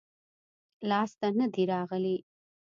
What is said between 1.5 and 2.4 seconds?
دي راغلي-